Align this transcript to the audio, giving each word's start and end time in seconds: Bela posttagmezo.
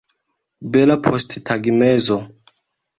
Bela 0.71 0.97
posttagmezo. 1.05 2.17